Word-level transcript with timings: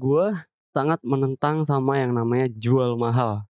Gue 0.00 0.32
sangat 0.72 1.04
menentang 1.04 1.60
sama 1.68 2.00
yang 2.00 2.16
namanya 2.16 2.48
jual 2.56 2.96
mahal. 2.96 3.44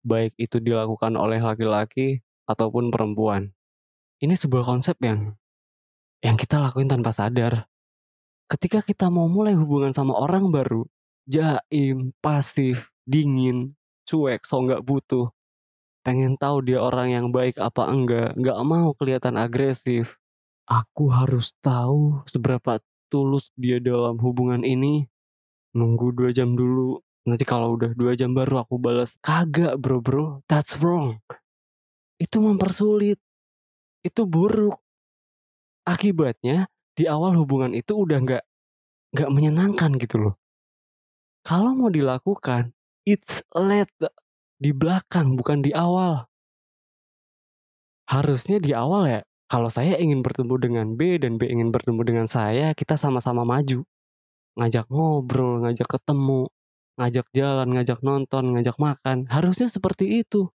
Baik 0.00 0.32
itu 0.40 0.56
dilakukan 0.56 1.12
oleh 1.20 1.36
laki-laki 1.36 2.24
ataupun 2.48 2.88
perempuan. 2.88 3.52
Ini 4.24 4.32
sebuah 4.40 4.64
konsep 4.64 4.96
yang 5.04 5.36
yang 6.24 6.40
kita 6.40 6.56
lakuin 6.56 6.88
tanpa 6.88 7.12
sadar. 7.12 7.68
Ketika 8.48 8.80
kita 8.80 9.12
mau 9.12 9.28
mulai 9.28 9.52
hubungan 9.52 9.92
sama 9.92 10.16
orang 10.16 10.48
baru, 10.48 10.88
jaim, 11.28 12.16
pasif, 12.24 12.88
dingin, 13.04 13.76
cuek, 14.08 14.48
so 14.48 14.64
nggak 14.64 14.80
butuh. 14.80 15.28
Pengen 16.00 16.40
tahu 16.40 16.64
dia 16.64 16.80
orang 16.80 17.12
yang 17.12 17.26
baik 17.28 17.60
apa 17.60 17.84
enggak, 17.84 18.32
nggak 18.32 18.58
mau 18.64 18.96
kelihatan 18.96 19.36
agresif. 19.36 20.16
Aku 20.64 21.12
harus 21.12 21.52
tahu 21.60 22.24
seberapa 22.24 22.80
tulus 23.12 23.52
dia 23.60 23.76
dalam 23.76 24.16
hubungan 24.16 24.64
ini. 24.64 25.04
Nunggu 25.76 26.10
dua 26.14 26.34
jam 26.34 26.58
dulu, 26.58 26.98
nanti 27.26 27.46
kalau 27.46 27.78
udah 27.78 27.94
dua 27.94 28.18
jam 28.18 28.34
baru 28.34 28.66
aku 28.66 28.80
balas. 28.82 29.14
Kagak 29.22 29.78
bro 29.78 30.02
bro, 30.02 30.42
that's 30.50 30.74
wrong. 30.82 31.22
Itu 32.18 32.42
mempersulit. 32.42 33.22
Itu 34.02 34.26
buruk. 34.26 34.80
Akibatnya 35.86 36.66
di 36.96 37.06
awal 37.06 37.38
hubungan 37.38 37.72
itu 37.72 37.96
udah 37.96 38.18
nggak 38.20 38.44
nggak 39.14 39.30
menyenangkan 39.30 39.94
gitu 39.98 40.16
loh. 40.18 40.34
Kalau 41.40 41.72
mau 41.72 41.88
dilakukan, 41.88 42.76
it's 43.08 43.40
late 43.56 43.90
di 44.60 44.70
belakang 44.76 45.34
bukan 45.40 45.64
di 45.64 45.72
awal. 45.72 46.28
Harusnya 48.10 48.60
di 48.60 48.76
awal 48.76 49.02
ya, 49.08 49.20
kalau 49.48 49.72
saya 49.72 49.96
ingin 49.96 50.20
bertemu 50.20 50.54
dengan 50.60 50.86
B 50.98 51.16
dan 51.16 51.40
B 51.40 51.48
ingin 51.48 51.72
bertemu 51.72 52.02
dengan 52.04 52.26
saya, 52.28 52.76
kita 52.76 53.00
sama-sama 53.00 53.46
maju. 53.46 53.86
Ngajak 54.58 54.90
ngobrol, 54.90 55.62
ngajak 55.62 55.86
ketemu, 55.86 56.50
ngajak 56.98 57.26
jalan, 57.32 57.68
ngajak 57.72 57.98
nonton, 58.02 58.44
ngajak 58.56 58.76
makan. 58.76 59.30
Harusnya 59.30 59.70
seperti 59.70 60.20
itu. 60.20 60.50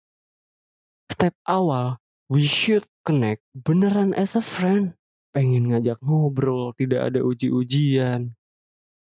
Step 1.12 1.36
awal, 1.44 2.00
we 2.32 2.48
should 2.48 2.82
connect 3.04 3.44
beneran 3.52 4.16
as 4.16 4.32
a 4.32 4.42
friend. 4.42 4.96
Pengen 5.36 5.68
ngajak 5.68 6.00
ngobrol, 6.00 6.72
tidak 6.74 7.12
ada 7.12 7.20
uji-ujian. 7.20 8.32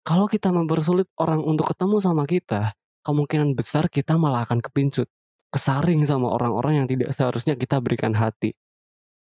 Kalau 0.00 0.26
kita 0.26 0.48
mempersulit 0.48 1.06
orang 1.20 1.44
untuk 1.44 1.68
ketemu 1.76 2.00
sama 2.00 2.24
kita, 2.24 2.72
kemungkinan 3.04 3.52
besar 3.52 3.92
kita 3.92 4.16
malah 4.16 4.48
akan 4.48 4.64
kepincut. 4.64 5.06
Kesaring 5.52 6.00
sama 6.08 6.32
orang-orang 6.32 6.82
yang 6.82 6.86
tidak 6.88 7.12
seharusnya 7.12 7.52
kita 7.58 7.82
berikan 7.84 8.16
hati. 8.16 8.56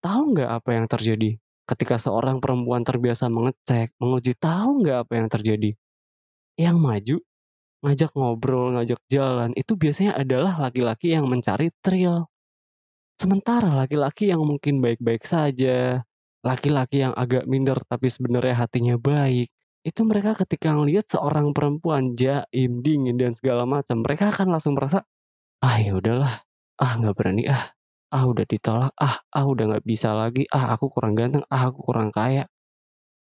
Tahu 0.05 0.39
nggak 0.39 0.51
apa 0.51 0.71
yang 0.77 0.87
terjadi? 0.87 1.42
Ketika 1.63 1.97
seorang 1.97 2.43
perempuan 2.43 2.83
terbiasa 2.83 3.31
mengecek, 3.31 3.95
menguji, 4.03 4.35
tahu 4.35 4.83
nggak 4.83 4.99
apa 5.07 5.13
yang 5.15 5.29
terjadi? 5.31 5.71
Yang 6.59 6.77
maju, 6.83 7.17
ngajak 7.83 8.11
ngobrol, 8.15 8.67
ngajak 8.79 9.01
jalan, 9.11 9.51
itu 9.59 9.73
biasanya 9.79 10.19
adalah 10.19 10.59
laki-laki 10.59 11.15
yang 11.15 11.27
mencari 11.31 11.71
thrill. 11.83 12.27
Sementara 13.19 13.71
laki-laki 13.75 14.35
yang 14.35 14.43
mungkin 14.43 14.83
baik-baik 14.83 15.23
saja, 15.23 16.03
laki-laki 16.43 17.07
yang 17.07 17.15
agak 17.15 17.47
minder 17.47 17.79
tapi 17.87 18.11
sebenarnya 18.11 18.67
hatinya 18.67 18.99
baik, 18.99 19.51
itu 19.83 20.01
mereka 20.07 20.35
ketika 20.47 20.75
ngelihat 20.75 21.07
seorang 21.11 21.51
perempuan 21.55 22.15
jaim, 22.15 22.83
dingin 22.83 23.19
dan 23.19 23.35
segala 23.35 23.67
macam, 23.67 24.03
mereka 24.03 24.31
akan 24.31 24.55
langsung 24.55 24.75
merasa, 24.79 25.03
ah 25.63 25.77
ya 25.79 25.95
udahlah, 25.99 26.43
ah 26.79 26.93
nggak 26.99 27.15
berani 27.19 27.47
ah, 27.51 27.75
ah 28.13 28.25
udah 28.29 28.45
ditolak, 28.45 28.93
ah 29.01 29.25
ah 29.33 29.45
udah 29.49 29.65
nggak 29.73 29.87
bisa 29.89 30.13
lagi, 30.13 30.45
ah 30.53 30.77
aku 30.77 30.93
kurang 30.93 31.17
ganteng, 31.17 31.43
ah 31.49 31.73
aku 31.73 31.81
kurang 31.81 32.13
kaya. 32.13 32.45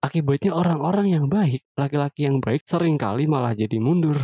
Akibatnya 0.03 0.57
orang-orang 0.57 1.15
yang 1.15 1.27
baik, 1.31 1.63
laki-laki 1.79 2.27
yang 2.27 2.43
baik 2.43 2.67
sering 2.67 2.99
kali 2.99 3.31
malah 3.31 3.55
jadi 3.55 3.79
mundur. 3.79 4.19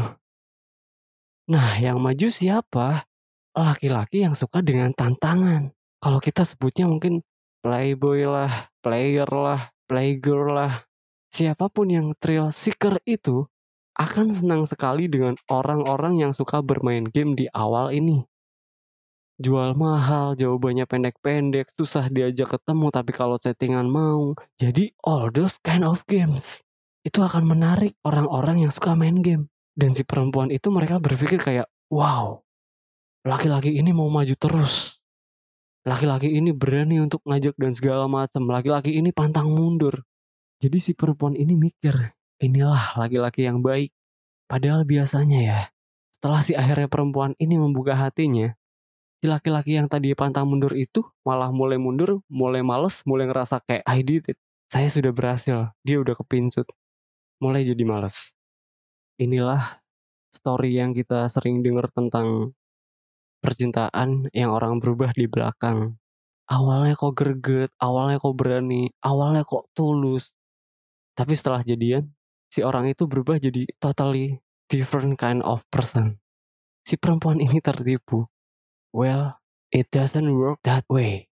Nah, 1.49 1.79
yang 1.79 2.03
maju 2.03 2.29
siapa? 2.33 3.07
Laki-laki 3.55 4.27
yang 4.27 4.35
suka 4.35 4.59
dengan 4.59 4.91
tantangan. 4.97 5.71
Kalau 6.03 6.19
kita 6.19 6.43
sebutnya 6.43 6.91
mungkin 6.91 7.23
playboy 7.63 8.27
lah, 8.27 8.69
player 8.83 9.29
lah, 9.31 9.71
playgirl 9.87 10.51
lah. 10.51 10.73
Siapa 11.29 11.69
pun 11.69 11.93
yang 11.93 12.17
thrill 12.19 12.51
seeker 12.51 12.99
itu 13.05 13.45
akan 13.99 14.31
senang 14.31 14.63
sekali 14.65 15.11
dengan 15.11 15.35
orang-orang 15.51 16.23
yang 16.23 16.33
suka 16.33 16.63
bermain 16.63 17.05
game 17.09 17.35
di 17.35 17.51
awal 17.51 17.91
ini. 17.91 18.23
Jual 19.39 19.79
mahal, 19.79 20.35
jawabannya 20.35 20.83
pendek-pendek, 20.91 21.71
susah 21.79 22.11
diajak 22.11 22.59
ketemu 22.59 22.91
tapi 22.91 23.15
kalau 23.15 23.39
settingan 23.39 23.87
mau. 23.87 24.35
Jadi 24.59 24.91
all 25.07 25.31
those 25.31 25.63
kind 25.63 25.87
of 25.87 26.03
games 26.11 26.67
itu 27.07 27.23
akan 27.23 27.47
menarik 27.47 27.95
orang-orang 28.03 28.67
yang 28.67 28.73
suka 28.75 28.99
main 28.99 29.23
game. 29.23 29.47
Dan 29.79 29.95
si 29.95 30.03
perempuan 30.03 30.51
itu 30.51 30.75
mereka 30.75 30.99
berpikir 30.99 31.39
kayak, 31.39 31.71
wow, 31.87 32.43
laki-laki 33.23 33.79
ini 33.79 33.95
mau 33.95 34.11
maju 34.11 34.35
terus. 34.35 34.99
Laki-laki 35.87 36.35
ini 36.35 36.51
berani 36.51 36.99
untuk 36.99 37.23
ngajak 37.23 37.55
dan 37.55 37.71
segala 37.71 38.11
macam. 38.11 38.43
Laki-laki 38.51 38.99
ini 38.99 39.15
pantang 39.15 39.55
mundur. 39.55 40.03
Jadi 40.59 40.83
si 40.83 40.99
perempuan 40.99 41.39
ini 41.39 41.55
mikir, 41.55 41.95
inilah 42.43 42.99
laki-laki 42.99 43.47
yang 43.47 43.63
baik. 43.63 43.95
Padahal 44.51 44.83
biasanya 44.83 45.39
ya, 45.39 45.61
setelah 46.11 46.43
si 46.43 46.59
akhirnya 46.59 46.91
perempuan 46.91 47.39
ini 47.39 47.55
membuka 47.55 47.95
hatinya, 47.95 48.58
si 49.19 49.27
laki-laki 49.27 49.75
yang 49.75 49.91
tadi 49.91 50.15
pantang 50.15 50.47
mundur 50.47 50.75
itu 50.79 51.03
malah 51.27 51.51
mulai 51.51 51.79
mundur, 51.79 52.23
mulai 52.31 52.63
males, 52.63 53.03
mulai 53.03 53.27
ngerasa 53.27 53.59
kayak 53.67 53.85
I 53.87 54.01
did 54.07 54.25
it. 54.31 54.39
Saya 54.71 54.87
sudah 54.93 55.11
berhasil, 55.11 55.75
dia 55.83 55.97
udah 55.99 56.15
kepincut. 56.15 56.69
Mulai 57.43 57.67
jadi 57.67 57.83
males. 57.83 58.35
Inilah 59.19 59.83
story 60.31 60.79
yang 60.79 60.95
kita 60.95 61.27
sering 61.27 61.67
dengar 61.67 61.91
tentang 61.91 62.55
percintaan 63.43 64.31
yang 64.35 64.51
orang 64.55 64.79
berubah 64.79 65.11
di 65.15 65.27
belakang. 65.27 65.99
Awalnya 66.49 66.97
kok 66.97 67.13
greget, 67.19 67.71
awalnya 67.83 68.17
kok 68.23 68.35
berani, 68.39 68.89
awalnya 69.05 69.45
kok 69.45 69.69
tulus. 69.77 70.33
Tapi 71.19 71.35
setelah 71.37 71.61
jadian, 71.67 72.09
si 72.49 72.65
orang 72.65 72.89
itu 72.89 73.05
berubah 73.05 73.37
jadi 73.37 73.69
totally 73.83 74.41
different 74.71 75.21
kind 75.21 75.45
of 75.45 75.61
person. 75.69 76.17
Si 76.87 76.97
perempuan 76.97 77.43
ini 77.43 77.61
tertipu. 77.61 78.25
Well, 78.93 79.37
it 79.69 79.93
doesn't 79.93 80.33
work 80.33 80.65
that 80.65 80.89
way. 80.89 81.29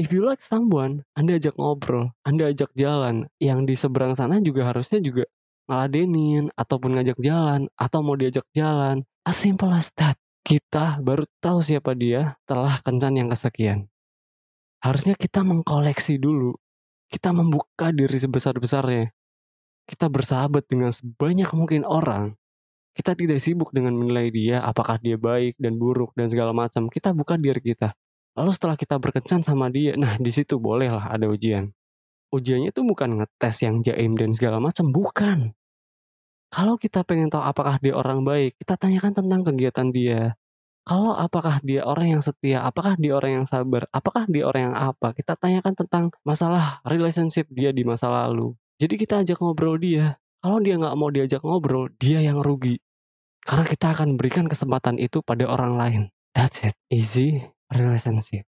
If 0.00 0.14
you 0.14 0.24
like 0.24 0.40
someone, 0.40 1.04
Anda 1.18 1.36
ajak 1.36 1.58
ngobrol, 1.60 2.14
Anda 2.24 2.54
ajak 2.54 2.72
jalan. 2.78 3.28
Yang 3.42 3.58
di 3.68 3.74
seberang 3.76 4.16
sana 4.16 4.40
juga 4.40 4.70
harusnya 4.70 5.02
juga 5.02 5.28
ngeladenin, 5.68 6.48
ataupun 6.56 6.96
ngajak 6.96 7.18
jalan, 7.20 7.68
atau 7.76 8.00
mau 8.00 8.16
diajak 8.16 8.46
jalan. 8.56 9.04
As 9.28 9.36
simple 9.36 9.68
as 9.76 9.92
that. 10.00 10.16
Kita 10.40 11.04
baru 11.04 11.28
tahu 11.44 11.60
siapa 11.60 11.92
dia 11.92 12.40
telah 12.48 12.80
kencan 12.80 13.12
yang 13.20 13.28
kesekian. 13.28 13.92
Harusnya 14.80 15.12
kita 15.12 15.44
mengkoleksi 15.44 16.16
dulu. 16.16 16.56
Kita 17.12 17.36
membuka 17.36 17.92
diri 17.92 18.16
sebesar-besarnya. 18.16 19.12
Kita 19.84 20.08
bersahabat 20.08 20.64
dengan 20.64 20.96
sebanyak 20.96 21.52
mungkin 21.52 21.84
orang. 21.84 22.39
Kita 22.90 23.14
tidak 23.14 23.38
sibuk 23.38 23.70
dengan 23.70 23.94
menilai 23.94 24.28
dia 24.34 24.56
apakah 24.60 24.98
dia 24.98 25.14
baik 25.14 25.56
dan 25.62 25.78
buruk 25.78 26.10
dan 26.18 26.26
segala 26.26 26.50
macam. 26.50 26.90
Kita 26.90 27.14
buka 27.14 27.38
diri 27.38 27.62
kita. 27.62 27.94
Lalu 28.34 28.50
setelah 28.54 28.76
kita 28.78 28.98
berkencan 28.98 29.42
sama 29.42 29.70
dia, 29.70 29.94
nah 29.98 30.14
di 30.18 30.30
situ 30.30 30.58
bolehlah 30.58 31.10
ada 31.10 31.26
ujian. 31.26 31.70
Ujiannya 32.30 32.70
itu 32.70 32.86
bukan 32.86 33.18
ngetes 33.18 33.66
yang 33.66 33.82
jaim 33.82 34.14
dan 34.14 34.30
segala 34.34 34.62
macam, 34.62 34.94
bukan. 34.94 35.38
Kalau 36.50 36.78
kita 36.78 37.06
pengen 37.06 37.30
tahu 37.30 37.42
apakah 37.42 37.78
dia 37.82 37.94
orang 37.94 38.26
baik, 38.26 38.58
kita 38.58 38.74
tanyakan 38.78 39.14
tentang 39.14 39.42
kegiatan 39.46 39.88
dia. 39.90 40.20
Kalau 40.86 41.14
apakah 41.14 41.62
dia 41.62 41.86
orang 41.86 42.18
yang 42.18 42.22
setia, 42.22 42.66
apakah 42.66 42.98
dia 42.98 43.14
orang 43.14 43.42
yang 43.42 43.46
sabar, 43.46 43.86
apakah 43.94 44.26
dia 44.26 44.42
orang 44.46 44.72
yang 44.72 44.76
apa, 44.78 45.14
kita 45.14 45.38
tanyakan 45.38 45.74
tentang 45.78 46.04
masalah 46.26 46.82
relationship 46.82 47.46
dia 47.54 47.70
di 47.70 47.86
masa 47.86 48.10
lalu. 48.10 48.58
Jadi 48.82 48.94
kita 48.98 49.22
ajak 49.22 49.38
ngobrol 49.38 49.78
dia. 49.78 50.18
Kalau 50.40 50.58
dia 50.64 50.74
nggak 50.80 50.96
mau 50.96 51.12
diajak 51.12 51.44
ngobrol, 51.44 51.92
dia 52.00 52.24
yang 52.24 52.40
rugi. 52.40 52.80
Karena 53.44 53.64
kita 53.68 53.92
akan 53.92 54.16
berikan 54.16 54.48
kesempatan 54.48 54.96
itu 54.96 55.20
pada 55.20 55.44
orang 55.44 55.76
lain. 55.76 56.02
That's 56.32 56.64
it. 56.64 56.76
Easy 56.88 57.44
relationship. 57.68 58.49